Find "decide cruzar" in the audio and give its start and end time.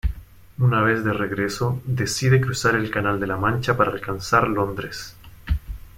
1.85-2.73